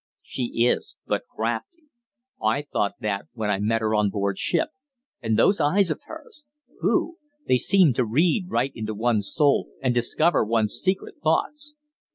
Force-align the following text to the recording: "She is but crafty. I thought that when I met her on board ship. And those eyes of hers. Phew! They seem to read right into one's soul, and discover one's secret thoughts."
"She 0.23 0.65
is 0.67 0.97
but 1.05 1.27
crafty. 1.27 1.83
I 2.43 2.63
thought 2.63 2.93
that 3.01 3.27
when 3.33 3.51
I 3.51 3.59
met 3.59 3.81
her 3.81 3.93
on 3.93 4.09
board 4.09 4.39
ship. 4.39 4.69
And 5.21 5.37
those 5.37 5.61
eyes 5.61 5.91
of 5.91 6.01
hers. 6.07 6.43
Phew! 6.79 7.19
They 7.47 7.57
seem 7.57 7.93
to 7.93 8.03
read 8.03 8.47
right 8.49 8.71
into 8.73 8.95
one's 8.95 9.31
soul, 9.31 9.67
and 9.79 9.93
discover 9.93 10.43
one's 10.43 10.73
secret 10.73 11.17
thoughts." 11.21 11.75